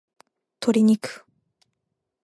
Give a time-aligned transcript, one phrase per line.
[0.59, 1.21] 鶏肉